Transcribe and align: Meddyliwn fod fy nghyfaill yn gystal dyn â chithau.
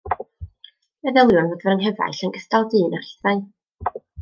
Meddyliwn 1.07 1.51
fod 1.51 1.67
fy 1.67 1.75
nghyfaill 1.81 2.23
yn 2.29 2.35
gystal 2.39 2.67
dyn 2.73 2.99
â 3.03 3.05
chithau. 3.11 3.47